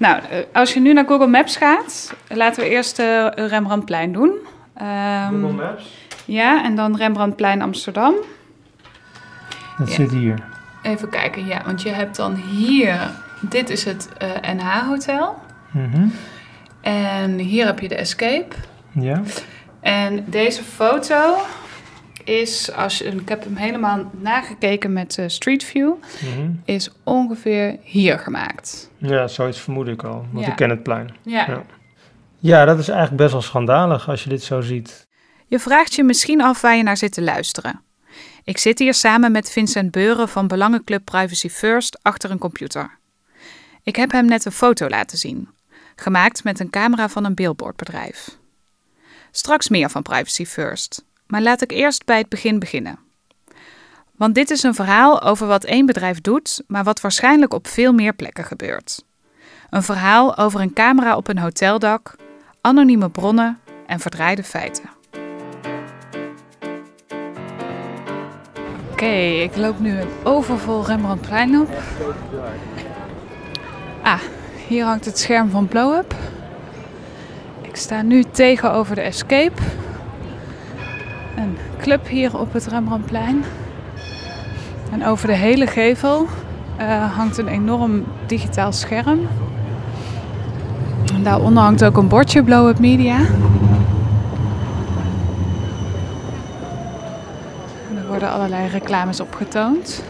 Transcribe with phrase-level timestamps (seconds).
[0.00, 4.28] Nou, eh, als je nu naar Google Maps gaat, laten we eerst uh, Rembrandtplein doen.
[4.28, 6.08] Um, Google Maps?
[6.24, 8.14] Ja, en dan Rembrandtplein Amsterdam.
[9.78, 10.42] Dat zit hier.
[10.82, 13.10] Even kijken, ja, want je hebt dan hier,
[13.40, 14.08] dit is het
[14.56, 15.36] NH Hotel.
[15.70, 16.12] Mm
[16.80, 18.54] En hier heb je de Escape.
[18.90, 19.22] Ja.
[19.80, 21.36] En deze foto
[22.24, 26.50] is, als je, ik heb hem helemaal nagekeken met uh, Street View, mhm.
[26.64, 28.90] is ongeveer hier gemaakt.
[28.98, 31.14] Ja, zoiets vermoed ik al, want ik ken het plein.
[31.22, 31.46] Ja.
[31.46, 31.62] ja.
[32.38, 35.08] Ja, dat is eigenlijk best wel schandalig als je dit zo ziet.
[35.46, 37.82] Je vraagt je misschien af waar je naar zit te luisteren.
[38.44, 42.98] Ik zit hier samen met Vincent Beuren van Belangenclub Privacy First achter een computer.
[43.82, 45.48] Ik heb hem net een foto laten zien,
[45.96, 48.38] gemaakt met een camera van een billboardbedrijf.
[49.30, 52.98] Straks meer van Privacy First, maar laat ik eerst bij het begin beginnen.
[54.16, 57.92] Want dit is een verhaal over wat één bedrijf doet, maar wat waarschijnlijk op veel
[57.92, 59.04] meer plekken gebeurt.
[59.70, 62.14] Een verhaal over een camera op een hoteldak,
[62.60, 64.84] anonieme bronnen en verdraaide feiten.
[68.90, 71.68] Oké, ik loop nu een overvol Rembrandtplein op.
[74.02, 74.20] Ah,
[74.68, 76.14] hier hangt het scherm van Blow Up.
[77.62, 79.62] Ik sta nu tegenover de Escape.
[81.40, 83.44] Een club hier op het Rembrandtplein.
[84.92, 86.26] En over de hele gevel
[86.80, 89.28] uh, hangt een enorm digitaal scherm.
[91.14, 93.16] En daaronder hangt ook een bordje Blow Up Media.
[97.88, 100.04] En er worden allerlei reclames opgetoond.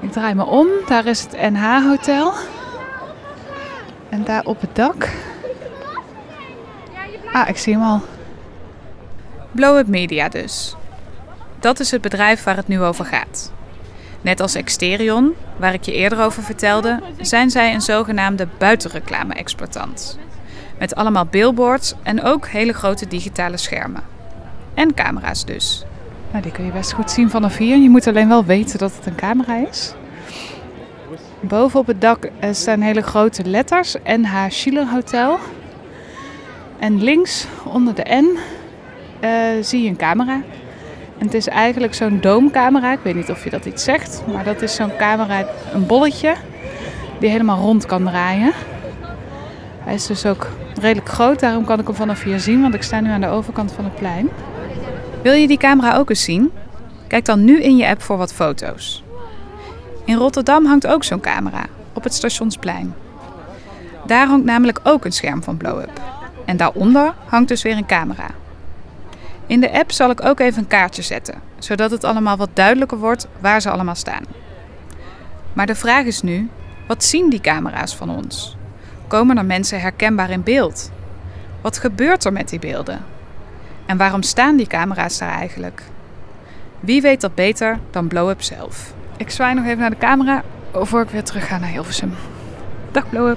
[0.00, 2.32] Ik draai me om, daar is het NH Hotel.
[4.08, 5.08] En daar op het dak.
[7.38, 8.00] Ah, ik zie hem al.
[9.50, 10.76] Blow Up Media dus.
[11.60, 13.52] Dat is het bedrijf waar het nu over gaat.
[14.20, 20.18] Net als Exterion, waar ik je eerder over vertelde, zijn zij een zogenaamde buitenreclame-exploitant.
[20.78, 24.02] Met allemaal billboards en ook hele grote digitale schermen.
[24.74, 25.84] En camera's dus.
[26.30, 27.76] Nou, die kun je best goed zien vanaf hier.
[27.76, 29.94] Je moet alleen wel weten dat het een camera is.
[31.40, 33.96] Boven op het dak eh, staan hele grote letters.
[34.04, 35.38] NH Schiller Hotel.
[36.78, 38.38] En links onder de N
[39.24, 39.30] uh,
[39.60, 40.42] zie je een camera.
[41.18, 42.92] Het is eigenlijk zo'n doomcamera.
[42.92, 44.22] Ik weet niet of je dat iets zegt.
[44.32, 46.34] Maar dat is zo'n camera, een bolletje.
[47.20, 48.52] Die helemaal rond kan draaien.
[49.78, 50.46] Hij is dus ook
[50.80, 51.40] redelijk groot.
[51.40, 52.60] Daarom kan ik hem vanaf hier zien.
[52.62, 54.28] Want ik sta nu aan de overkant van het plein.
[55.22, 56.52] Wil je die camera ook eens zien?
[57.06, 59.02] Kijk dan nu in je app voor wat foto's.
[60.04, 62.94] In Rotterdam hangt ook zo'n camera, op het stationsplein.
[64.06, 66.00] Daar hangt namelijk ook een scherm van blow-up.
[66.48, 68.26] En daaronder hangt dus weer een camera.
[69.46, 72.98] In de app zal ik ook even een kaartje zetten, zodat het allemaal wat duidelijker
[72.98, 74.22] wordt waar ze allemaal staan.
[75.52, 76.48] Maar de vraag is nu:
[76.86, 78.56] wat zien die camera's van ons?
[79.06, 80.90] Komen er mensen herkenbaar in beeld?
[81.60, 83.04] Wat gebeurt er met die beelden?
[83.86, 85.82] En waarom staan die camera's daar eigenlijk?
[86.80, 88.92] Wie weet dat beter dan Blow Up zelf?
[89.16, 90.42] Ik zwaai nog even naar de camera
[90.72, 92.14] voor ik weer terug ga naar Hilversum.
[92.92, 93.28] Dag Blow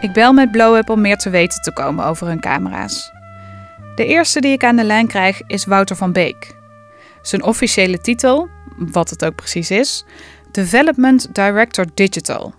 [0.00, 3.12] Ik bel met Blow Up om meer te weten te komen over hun camera's.
[3.94, 6.56] De eerste die ik aan de lijn krijg is Wouter van Beek.
[7.22, 10.04] Zijn officiële titel, wat het ook precies is,
[10.50, 12.54] Development Director Digital.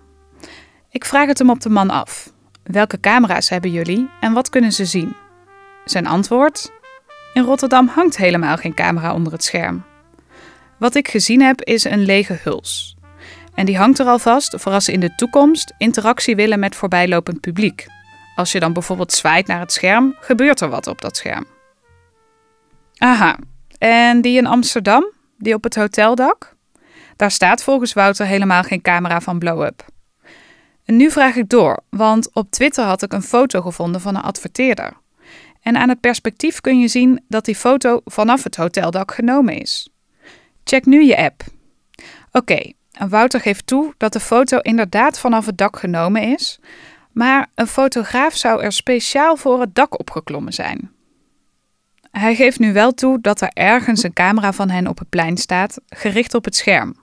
[0.90, 2.32] Ik vraag het hem op de man af.
[2.62, 5.16] Welke camera's hebben jullie en wat kunnen ze zien?
[5.84, 6.72] Zijn antwoord:
[7.32, 9.84] In Rotterdam hangt helemaal geen camera onder het scherm.
[10.78, 12.97] Wat ik gezien heb is een lege huls.
[13.58, 17.40] En die hangt er alvast voor als ze in de toekomst interactie willen met voorbijlopend
[17.40, 17.86] publiek.
[18.36, 21.46] Als je dan bijvoorbeeld zwaait naar het scherm, gebeurt er wat op dat scherm.
[22.96, 23.38] Aha,
[23.78, 26.56] en die in Amsterdam, die op het hoteldak?
[27.16, 29.84] Daar staat volgens Wouter helemaal geen camera van blow-up.
[30.84, 34.22] En nu vraag ik door, want op Twitter had ik een foto gevonden van een
[34.22, 34.92] adverteerder.
[35.62, 39.88] En aan het perspectief kun je zien dat die foto vanaf het hoteldak genomen is.
[40.64, 41.42] Check nu je app.
[42.32, 42.72] Oké,
[43.06, 46.58] Wouter geeft toe dat de foto inderdaad vanaf het dak genomen is,
[47.12, 50.90] maar een fotograaf zou er speciaal voor het dak opgeklommen zijn.
[52.10, 55.36] Hij geeft nu wel toe dat er ergens een camera van hen op het plein
[55.36, 56.96] staat, gericht op het scherm,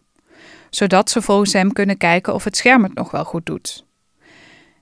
[0.70, 3.86] zodat ze volgens hem kunnen kijken of het scherm het nog wel goed doet.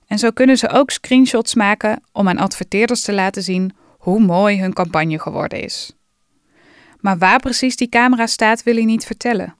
[0.06, 4.60] En zo kunnen ze ook screenshots maken om aan adverteerders te laten zien hoe mooi
[4.60, 5.92] hun campagne geworden is.
[7.00, 9.54] Maar waar precies die camera staat, wil hij niet vertellen.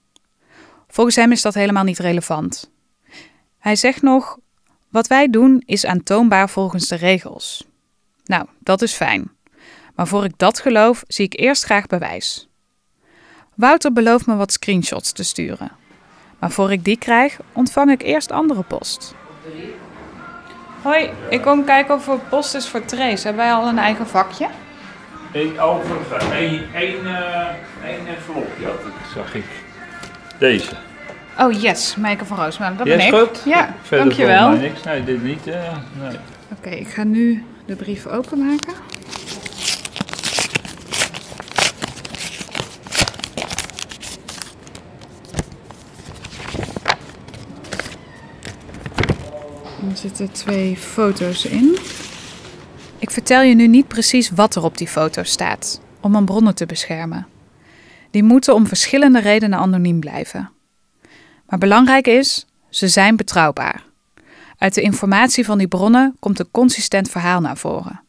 [0.95, 2.71] Volgens hem is dat helemaal niet relevant.
[3.59, 4.37] Hij zegt nog:
[4.89, 7.67] Wat wij doen is aantoonbaar volgens de regels.
[8.25, 9.31] Nou, dat is fijn.
[9.95, 12.49] Maar voor ik dat geloof, zie ik eerst graag bewijs.
[13.55, 15.71] Wouter belooft me wat screenshots te sturen.
[16.39, 19.15] Maar voor ik die krijg, ontvang ik eerst andere post.
[20.81, 23.23] Hoi, ik kom kijken of er post is voor Trace.
[23.23, 24.47] Hebben wij al een eigen vakje?
[25.31, 27.47] Eén overige, één, één, uh,
[27.83, 29.63] één envelopje had ik, zag ik.
[30.39, 30.71] Deze.
[31.39, 33.29] Oh yes, Meike van Roosmalen, dat Jij ben ik.
[33.45, 34.49] Ja, Verder dankjewel.
[34.49, 34.83] mij niks.
[34.83, 35.47] Nee, dit niet.
[35.47, 36.17] eh, nee.
[36.57, 38.73] Oké, ik ga nu de brief openmaken.
[49.89, 51.77] Er zitten twee foto's in.
[52.99, 56.55] Ik vertel je nu niet precies wat er op die foto's staat, om mijn bronnen
[56.55, 57.27] te beschermen.
[58.15, 60.51] Die moeten om verschillende redenen anoniem blijven.
[61.47, 63.83] Maar belangrijk is, ze zijn betrouwbaar.
[64.57, 68.01] Uit de informatie van die bronnen komt een consistent verhaal naar voren.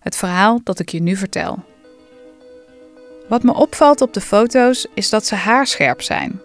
[0.00, 1.64] Het verhaal dat ik je nu vertel.
[3.28, 6.40] Wat me opvalt op de foto's is dat ze haarscherp zijn.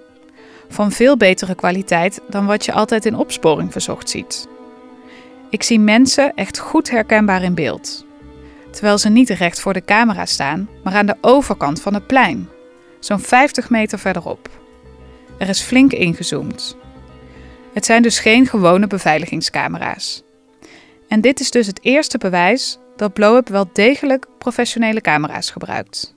[0.69, 4.47] Van veel betere kwaliteit dan wat je altijd in opsporing verzocht ziet.
[5.49, 8.05] Ik zie mensen echt goed herkenbaar in beeld.
[8.71, 12.49] Terwijl ze niet recht voor de camera staan, maar aan de overkant van het plein,
[12.99, 14.49] zo'n 50 meter verderop.
[15.37, 16.77] Er is flink ingezoomd.
[17.73, 20.23] Het zijn dus geen gewone beveiligingscamera's.
[21.07, 26.15] En dit is dus het eerste bewijs dat Blowup wel degelijk professionele camera's gebruikt.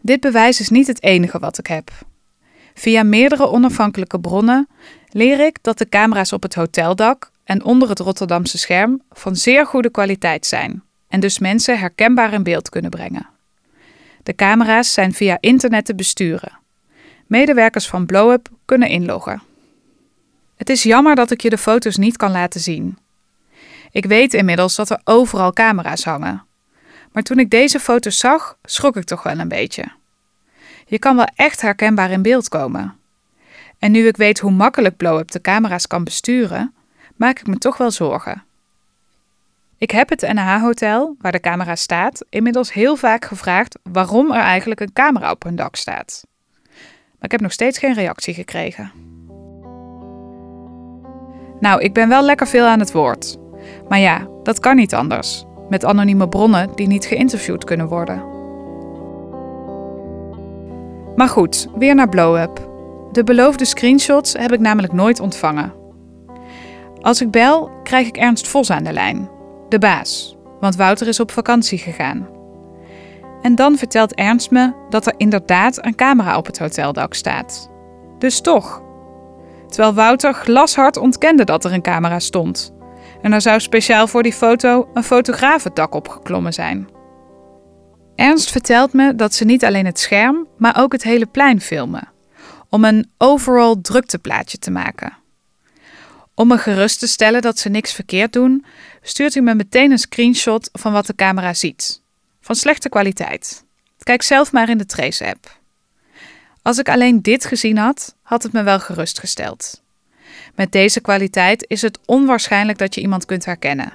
[0.00, 1.90] Dit bewijs is niet het enige wat ik heb.
[2.74, 4.68] Via meerdere onafhankelijke bronnen
[5.08, 9.66] leer ik dat de camera's op het hoteldak en onder het Rotterdamse scherm van zeer
[9.66, 13.28] goede kwaliteit zijn en dus mensen herkenbaar in beeld kunnen brengen.
[14.22, 16.58] De camera's zijn via internet te besturen.
[17.26, 19.42] Medewerkers van Blowup kunnen inloggen.
[20.56, 22.98] Het is jammer dat ik je de foto's niet kan laten zien.
[23.90, 26.44] Ik weet inmiddels dat er overal camera's hangen.
[27.12, 29.84] Maar toen ik deze foto's zag, schrok ik toch wel een beetje.
[30.86, 32.96] Je kan wel echt herkenbaar in beeld komen.
[33.78, 36.74] En nu ik weet hoe makkelijk Blowup de camera's kan besturen,
[37.16, 38.44] maak ik me toch wel zorgen.
[39.82, 44.80] Ik heb het NH-hotel, waar de camera staat, inmiddels heel vaak gevraagd waarom er eigenlijk
[44.80, 46.24] een camera op hun dak staat.
[46.62, 48.92] Maar ik heb nog steeds geen reactie gekregen.
[51.60, 53.36] Nou, ik ben wel lekker veel aan het woord.
[53.88, 55.44] Maar ja, dat kan niet anders.
[55.68, 58.24] Met anonieme bronnen die niet geïnterviewd kunnen worden.
[61.16, 62.68] Maar goed, weer naar Blow-up.
[63.12, 65.72] De beloofde screenshots heb ik namelijk nooit ontvangen.
[67.00, 69.40] Als ik bel, krijg ik Ernst Vos aan de lijn,
[69.72, 72.28] de baas, want Wouter is op vakantie gegaan.
[73.42, 77.70] En dan vertelt Ernst me dat er inderdaad een camera op het hoteldak staat.
[78.18, 78.82] Dus toch.
[79.68, 82.74] Terwijl Wouter glashard ontkende dat er een camera stond.
[83.22, 86.88] En er zou speciaal voor die foto een fotograaf het dak opgeklommen zijn.
[88.14, 92.08] Ernst vertelt me dat ze niet alleen het scherm, maar ook het hele plein filmen.
[92.68, 95.21] Om een overall drukteplaatje te maken.
[96.34, 98.64] Om me gerust te stellen dat ze niks verkeerd doen,
[99.02, 102.02] stuurt hij me meteen een screenshot van wat de camera ziet.
[102.40, 103.64] Van slechte kwaliteit.
[103.98, 105.60] Kijk zelf maar in de Trace-app.
[106.62, 109.82] Als ik alleen dit gezien had, had het me wel gerustgesteld.
[110.54, 113.92] Met deze kwaliteit is het onwaarschijnlijk dat je iemand kunt herkennen.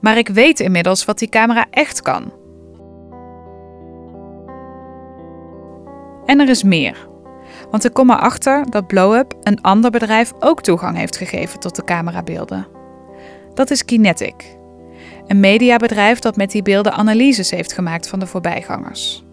[0.00, 2.32] Maar ik weet inmiddels wat die camera echt kan.
[6.26, 7.12] En er is meer.
[7.74, 11.84] Want ik kom erachter dat Blowup een ander bedrijf ook toegang heeft gegeven tot de
[11.84, 12.66] camerabeelden.
[13.54, 14.56] Dat is Kinetic,
[15.26, 19.24] een mediabedrijf dat met die beelden analyses heeft gemaakt van de voorbijgangers.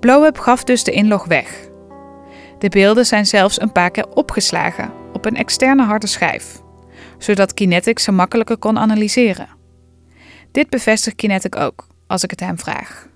[0.00, 1.68] Blowup gaf dus de inlog weg.
[2.58, 6.60] De beelden zijn zelfs een paar keer opgeslagen op een externe harde schijf,
[7.18, 9.48] zodat Kinetic ze makkelijker kon analyseren.
[10.50, 13.09] Dit bevestigt Kinetic ook, als ik het hem vraag.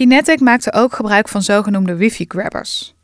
[0.00, 2.94] Kinetic maakte ook gebruik van zogenoemde wifi-grabbers.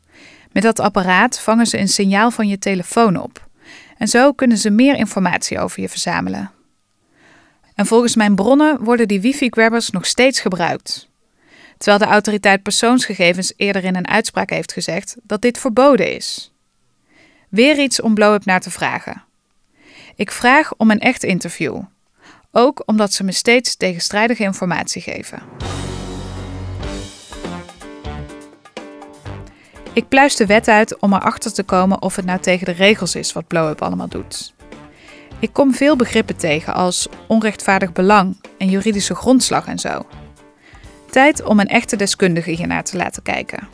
[0.51, 3.47] Met dat apparaat vangen ze een signaal van je telefoon op.
[3.97, 6.51] En zo kunnen ze meer informatie over je verzamelen.
[7.75, 11.09] En volgens mijn bronnen worden die wifi-grabbers nog steeds gebruikt.
[11.77, 16.53] Terwijl de autoriteit persoonsgegevens eerder in een uitspraak heeft gezegd dat dit verboden is.
[17.49, 19.23] Weer iets om Blowup naar te vragen.
[20.15, 21.81] Ik vraag om een echt interview.
[22.51, 25.41] Ook omdat ze me steeds tegenstrijdige informatie geven.
[29.97, 33.15] Ik pluis de wet uit om erachter te komen of het nou tegen de regels
[33.15, 34.53] is wat Blowup allemaal doet.
[35.39, 40.05] Ik kom veel begrippen tegen als onrechtvaardig belang en juridische grondslag en zo.
[41.09, 43.67] Tijd om een echte deskundige hiernaar te laten kijken.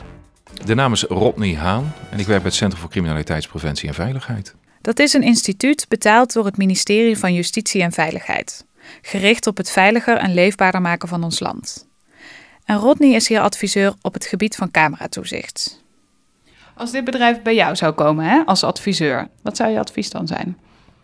[0.64, 4.54] De naam is Rodney Haan en ik werk bij het Centrum voor Criminaliteitspreventie en Veiligheid.
[4.80, 8.66] Dat is een instituut betaald door het ministerie van Justitie en Veiligheid,
[9.02, 11.88] gericht op het veiliger en leefbaarder maken van ons land.
[12.64, 15.82] En Rodney is hier adviseur op het gebied van cameratoezicht.
[16.76, 20.26] Als dit bedrijf bij jou zou komen hè, als adviseur, wat zou je advies dan
[20.26, 20.56] zijn?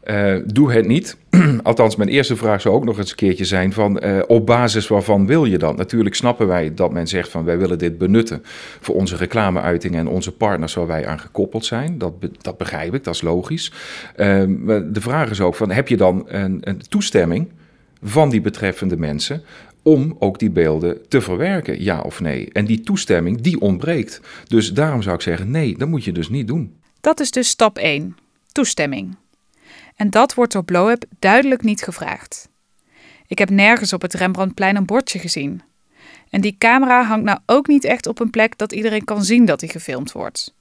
[0.04, 1.16] Uh, doe het niet.
[1.62, 4.88] Althans, mijn eerste vraag zou ook nog eens een keertje zijn van uh, op basis
[4.88, 5.76] waarvan wil je dat?
[5.76, 8.42] Natuurlijk snappen wij dat men zegt van wij willen dit benutten
[8.80, 11.98] voor onze reclameuitingen en onze partners waar wij aan gekoppeld zijn.
[11.98, 13.72] Dat, dat begrijp ik, dat is logisch.
[14.16, 14.26] Uh,
[14.92, 17.48] de vraag is ook van heb je dan een, een toestemming
[18.02, 19.42] van die betreffende mensen
[19.82, 22.52] om ook die beelden te verwerken, ja of nee.
[22.52, 24.20] En die toestemming, die ontbreekt.
[24.46, 26.76] Dus daarom zou ik zeggen, nee, dat moet je dus niet doen.
[27.00, 28.16] Dat is dus stap 1,
[28.52, 29.16] toestemming.
[29.96, 32.48] En dat wordt door Blowup duidelijk niet gevraagd.
[33.26, 35.62] Ik heb nergens op het Rembrandtplein een bordje gezien.
[36.30, 39.44] En die camera hangt nou ook niet echt op een plek dat iedereen kan zien
[39.44, 40.54] dat hij gefilmd wordt.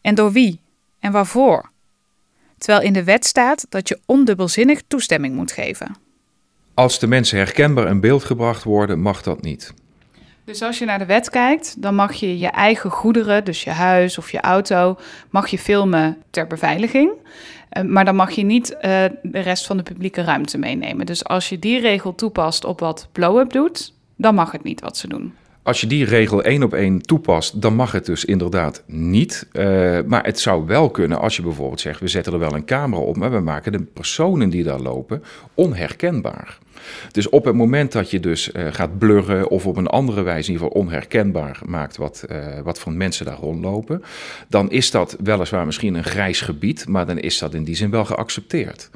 [0.00, 0.60] En door wie?
[0.98, 1.70] En waarvoor?
[2.58, 5.96] Terwijl in de wet staat dat je ondubbelzinnig toestemming moet geven.
[6.78, 9.74] Als de mensen herkenbaar in beeld gebracht worden, mag dat niet.
[10.44, 13.70] Dus als je naar de wet kijkt, dan mag je je eigen goederen, dus je
[13.70, 14.98] huis of je auto,
[15.30, 17.10] mag je filmen ter beveiliging.
[17.68, 18.80] Eh, maar dan mag je niet uh,
[19.22, 21.06] de rest van de publieke ruimte meenemen.
[21.06, 24.96] Dus als je die regel toepast op wat blow-up doet, dan mag het niet wat
[24.96, 25.34] ze doen.
[25.68, 29.48] Als je die regel één op één toepast, dan mag het dus inderdaad niet.
[29.52, 32.64] Uh, maar het zou wel kunnen als je bijvoorbeeld zegt: we zetten er wel een
[32.64, 35.22] camera op, maar we maken de personen die daar lopen
[35.54, 36.58] onherkenbaar.
[37.12, 40.48] Dus op het moment dat je dus uh, gaat blurren of op een andere wijze
[40.48, 44.02] in ieder geval onherkenbaar maakt wat, uh, wat voor mensen daar rondlopen,
[44.48, 47.90] dan is dat weliswaar misschien een grijs gebied, maar dan is dat in die zin
[47.90, 48.90] wel geaccepteerd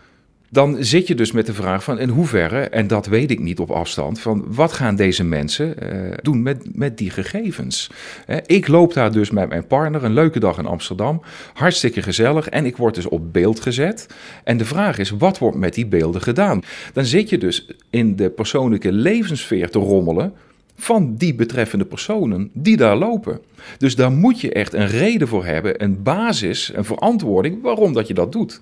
[0.53, 3.59] dan zit je dus met de vraag van in hoeverre, en dat weet ik niet
[3.59, 7.91] op afstand, van wat gaan deze mensen uh, doen met, met die gegevens?
[8.27, 12.49] Uh, ik loop daar dus met mijn partner, een leuke dag in Amsterdam, hartstikke gezellig,
[12.49, 14.07] en ik word dus op beeld gezet.
[14.45, 16.63] En de vraag is, wat wordt met die beelden gedaan?
[16.93, 20.33] Dan zit je dus in de persoonlijke levenssfeer te rommelen
[20.77, 23.41] van die betreffende personen die daar lopen.
[23.79, 28.07] Dus daar moet je echt een reden voor hebben, een basis, een verantwoording waarom dat
[28.09, 28.61] je dat doet.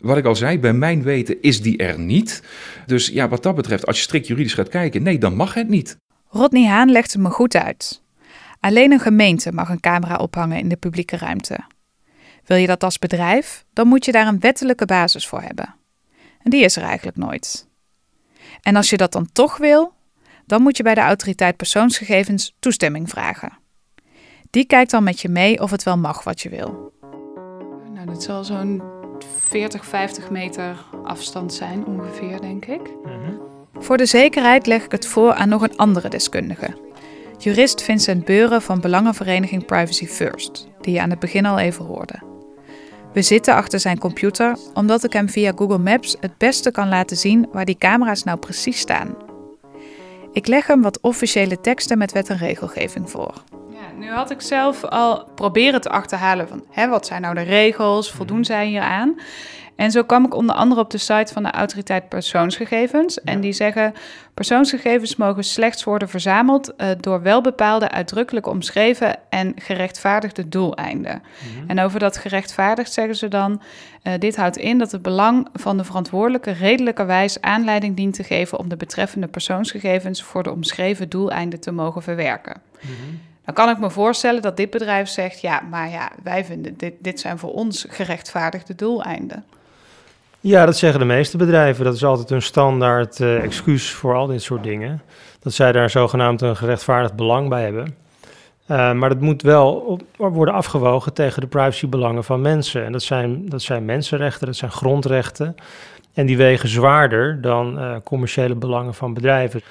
[0.00, 2.42] Wat ik al zei, bij mijn weten is die er niet.
[2.86, 5.68] Dus ja, wat dat betreft, als je strikt juridisch gaat kijken, nee, dan mag het
[5.68, 5.96] niet.
[6.28, 8.02] Rodney Haan legt het me goed uit.
[8.60, 11.58] Alleen een gemeente mag een camera ophangen in de publieke ruimte.
[12.44, 15.74] Wil je dat als bedrijf, dan moet je daar een wettelijke basis voor hebben.
[16.42, 17.68] En die is er eigenlijk nooit.
[18.60, 19.92] En als je dat dan toch wil,
[20.46, 23.58] dan moet je bij de autoriteit persoonsgegevens toestemming vragen.
[24.50, 26.92] Die kijkt dan met je mee of het wel mag wat je wil.
[27.94, 28.99] Nou, dat zal zo'n
[29.40, 32.80] 40, 50 meter afstand zijn ongeveer, denk ik.
[33.04, 33.34] Mhm.
[33.78, 36.76] Voor de zekerheid leg ik het voor aan nog een andere deskundige.
[37.38, 42.22] Jurist Vincent Beuren van Belangenvereniging Privacy First, die je aan het begin al even hoorde.
[43.12, 47.16] We zitten achter zijn computer omdat ik hem via Google Maps het beste kan laten
[47.16, 49.16] zien waar die camera's nou precies staan.
[50.32, 53.42] Ik leg hem wat officiële teksten met wet en regelgeving voor.
[53.80, 57.42] Ja, nu had ik zelf al proberen te achterhalen van hè, wat zijn nou de
[57.42, 58.46] regels, voldoen mhm.
[58.46, 59.14] zij hier aan?
[59.80, 63.20] En zo kwam ik onder andere op de site van de autoriteit persoonsgegevens.
[63.20, 63.94] En die zeggen:
[64.34, 71.22] persoonsgegevens mogen slechts worden verzameld uh, door welbepaalde, uitdrukkelijk omschreven en gerechtvaardigde doeleinden.
[71.22, 71.70] Mhm.
[71.70, 73.62] En over dat gerechtvaardigd zeggen ze dan:
[74.02, 78.58] uh, dit houdt in dat het belang van de verantwoordelijke redelijkerwijs aanleiding dient te geven
[78.58, 82.60] om de betreffende persoonsgegevens voor de omschreven doeleinden te mogen verwerken.
[82.80, 83.29] Mhm.
[83.54, 86.94] Dan kan ik me voorstellen dat dit bedrijf zegt: ja, maar ja, wij vinden dit,
[86.98, 89.44] dit zijn voor ons gerechtvaardigde doeleinden.
[90.40, 91.84] Ja, dat zeggen de meeste bedrijven.
[91.84, 95.02] Dat is altijd een standaard uh, excuus voor al dit soort dingen.
[95.42, 97.96] Dat zij daar zogenaamd een gerechtvaardigd belang bij hebben.
[98.66, 102.84] Uh, maar dat moet wel worden afgewogen tegen de privacybelangen van mensen.
[102.84, 105.54] En dat zijn, dat zijn mensenrechten, dat zijn grondrechten.
[106.14, 109.62] En die wegen zwaarder dan uh, commerciële belangen van bedrijven.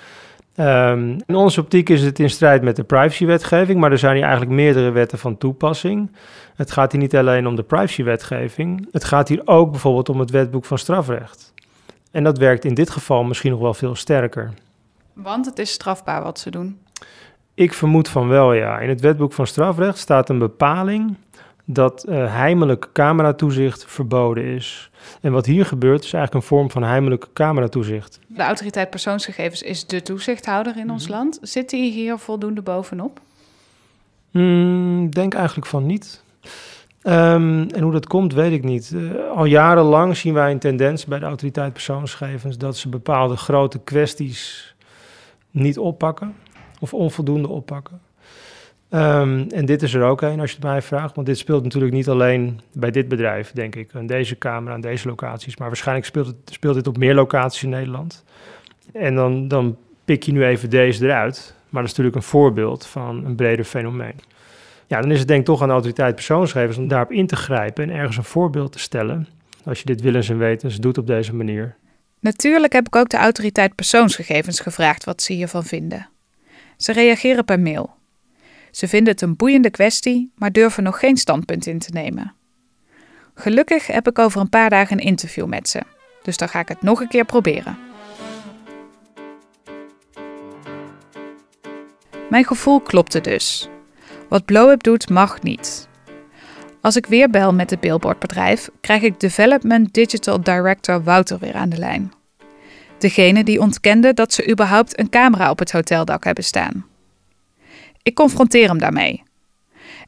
[0.60, 4.24] Um, in onze optiek is het in strijd met de privacywetgeving, maar er zijn hier
[4.24, 6.12] eigenlijk meerdere wetten van toepassing.
[6.56, 10.30] Het gaat hier niet alleen om de privacywetgeving, het gaat hier ook bijvoorbeeld om het
[10.30, 11.54] wetboek van strafrecht.
[12.12, 14.54] En dat werkt in dit geval misschien nog wel veel sterker.
[15.14, 16.80] Want het is strafbaar wat ze doen.
[17.54, 18.80] Ik vermoed van wel, ja.
[18.80, 21.16] In het wetboek van strafrecht staat een bepaling
[21.72, 24.90] dat uh, heimelijk cameratoezicht verboden is.
[25.22, 28.20] En wat hier gebeurt is eigenlijk een vorm van heimelijk cameratoezicht.
[28.28, 31.14] De autoriteit persoonsgegevens is de toezichthouder in ons mhm.
[31.14, 31.40] land.
[31.42, 33.20] Zit die hier voldoende bovenop?
[34.32, 36.24] Hmm, denk eigenlijk van niet.
[37.04, 38.92] Um, en hoe dat komt, weet ik niet.
[38.96, 43.80] Uh, al jarenlang zien wij een tendens bij de autoriteit persoonsgegevens dat ze bepaalde grote
[43.80, 44.74] kwesties
[45.52, 46.36] niet oppakken
[46.80, 48.02] of onvoldoende oppakken.
[48.92, 51.16] Um, en dit is er ook een, als je het mij vraagt.
[51.16, 53.90] Want dit speelt natuurlijk niet alleen bij dit bedrijf, denk ik.
[53.96, 55.58] Aan deze camera, aan deze locaties.
[55.58, 58.24] Maar waarschijnlijk speelt, het, speelt dit op meer locaties in Nederland.
[58.94, 61.54] En dan, dan pik je nu even deze eruit.
[61.70, 64.16] Maar dat is natuurlijk een voorbeeld van een breder fenomeen.
[64.88, 67.36] Ja, dan is het denk ik toch aan de autoriteit persoonsgevers om daarop in te
[67.36, 69.28] grijpen en ergens een voorbeeld te stellen.
[69.66, 71.76] Als je dit willens en wetens doet op deze manier.
[72.20, 76.10] Natuurlijk heb ik ook de autoriteit persoonsgegevens gevraagd wat ze hiervan vinden.
[76.78, 77.98] Ze reageren per mail.
[78.72, 82.34] Ze vinden het een boeiende kwestie, maar durven nog geen standpunt in te nemen.
[83.34, 85.82] Gelukkig heb ik over een paar dagen een interview met ze,
[86.22, 87.78] dus dan ga ik het nog een keer proberen.
[92.30, 93.70] Mijn gevoel klopte dus.
[94.30, 95.88] Wat Blow-up doet mag niet.
[96.82, 101.70] Als ik weer bel met het billboardbedrijf, krijg ik Development Digital Director Wouter weer aan
[101.70, 102.14] de lijn.
[102.98, 106.86] Degene die ontkende dat ze überhaupt een camera op het hoteldak hebben staan.
[108.10, 109.24] Ik confronteer hem daarmee.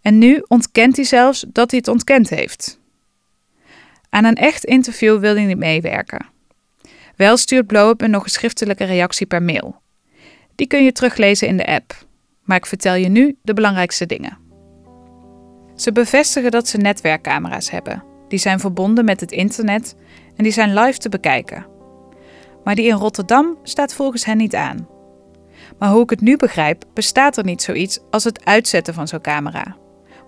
[0.01, 2.79] En nu ontkent hij zelfs dat hij het ontkend heeft.
[4.09, 6.25] Aan een echt interview wil hij niet meewerken.
[7.15, 9.81] Wel stuurt Blowup me nog een schriftelijke reactie per mail.
[10.55, 12.05] Die kun je teruglezen in de app.
[12.43, 14.37] Maar ik vertel je nu de belangrijkste dingen.
[15.75, 18.03] Ze bevestigen dat ze netwerkcamera's hebben.
[18.27, 19.95] Die zijn verbonden met het internet
[20.35, 21.65] en die zijn live te bekijken.
[22.63, 24.90] Maar die in Rotterdam staat volgens hen niet aan.
[25.81, 29.21] Maar hoe ik het nu begrijp, bestaat er niet zoiets als het uitzetten van zo'n
[29.21, 29.75] camera.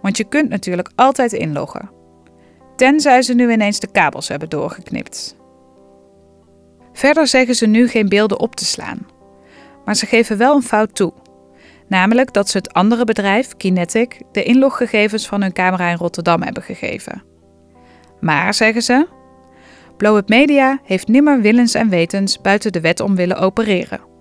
[0.01, 1.89] Want je kunt natuurlijk altijd inloggen.
[2.75, 5.35] Tenzij ze nu ineens de kabels hebben doorgeknipt.
[6.93, 9.07] Verder zeggen ze nu geen beelden op te slaan.
[9.85, 11.13] Maar ze geven wel een fout toe.
[11.87, 16.63] Namelijk dat ze het andere bedrijf, Kinetic, de inloggegevens van hun camera in Rotterdam hebben
[16.63, 17.23] gegeven.
[18.19, 19.07] Maar, zeggen ze,
[19.97, 24.12] Blow Media heeft nimmer willens en wetens buiten de wet om willen opereren.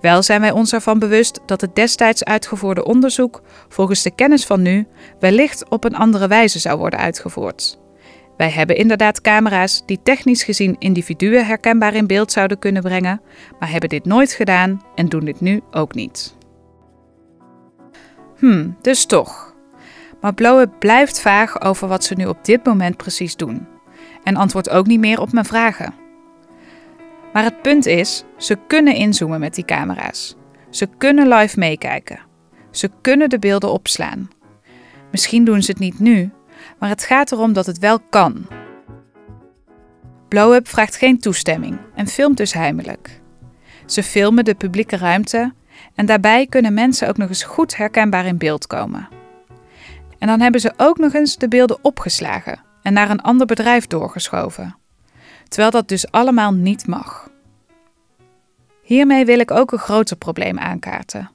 [0.00, 4.62] Wel zijn wij ons ervan bewust dat het destijds uitgevoerde onderzoek, volgens de kennis van
[4.62, 4.86] nu,
[5.20, 7.78] wellicht op een andere wijze zou worden uitgevoerd.
[8.36, 13.20] Wij hebben inderdaad camera's die technisch gezien individuen herkenbaar in beeld zouden kunnen brengen,
[13.58, 16.36] maar hebben dit nooit gedaan en doen dit nu ook niet.
[18.38, 19.54] Hmm, dus toch.
[20.20, 23.66] Maar Blowe blijft vaag over wat ze nu op dit moment precies doen.
[24.24, 26.05] En antwoordt ook niet meer op mijn vragen.
[27.36, 30.36] Maar het punt is, ze kunnen inzoomen met die camera's.
[30.70, 32.20] Ze kunnen live meekijken.
[32.70, 34.30] Ze kunnen de beelden opslaan.
[35.10, 36.30] Misschien doen ze het niet nu,
[36.78, 38.46] maar het gaat erom dat het wel kan.
[40.28, 43.20] Blow-up vraagt geen toestemming en filmt dus heimelijk.
[43.86, 45.52] Ze filmen de publieke ruimte
[45.94, 49.08] en daarbij kunnen mensen ook nog eens goed herkenbaar in beeld komen.
[50.18, 53.86] En dan hebben ze ook nog eens de beelden opgeslagen en naar een ander bedrijf
[53.86, 54.76] doorgeschoven.
[55.48, 57.30] Terwijl dat dus allemaal niet mag.
[58.82, 61.30] Hiermee wil ik ook een groter probleem aankaarten.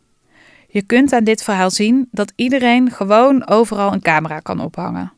[0.67, 5.13] Je kunt aan dit verhaal zien dat iedereen gewoon overal een camera kan ophangen.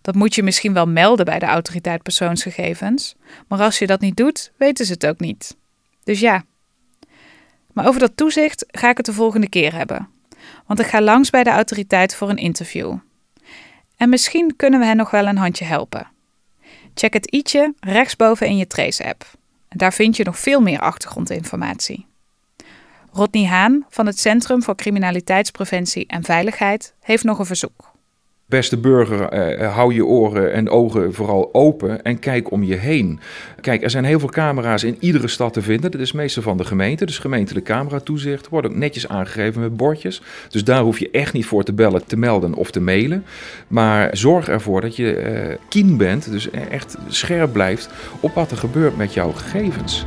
[0.00, 3.16] Dat moet je misschien wel melden bij de autoriteit persoonsgegevens,
[3.48, 5.56] maar als je dat niet doet, weten ze het ook niet.
[6.04, 6.44] Dus ja,
[7.72, 10.08] maar over dat toezicht ga ik het de volgende keer hebben.
[10.66, 12.96] Want ik ga langs bij de autoriteit voor een interview.
[13.96, 16.10] En misschien kunnen we hen nog wel een handje helpen.
[16.94, 19.24] Check het i'tje rechtsboven in je Trace-app.
[19.68, 22.06] Daar vind je nog veel meer achtergrondinformatie.
[23.12, 27.91] Rodney Haan van het Centrum voor Criminaliteitspreventie en Veiligheid heeft nog een verzoek.
[28.52, 33.20] Beste burger, eh, hou je oren en ogen vooral open en kijk om je heen.
[33.60, 35.90] Kijk, er zijn heel veel camera's in iedere stad te vinden.
[35.90, 38.48] Dat is meestal van de gemeente, dus gemeentelijk cameratoezicht.
[38.48, 40.22] Wordt ook netjes aangegeven met bordjes.
[40.48, 43.24] Dus daar hoef je echt niet voor te bellen, te melden of te mailen.
[43.68, 48.56] Maar zorg ervoor dat je uh, keen bent, dus echt scherp blijft op wat er
[48.56, 50.04] gebeurt met jouw gegevens.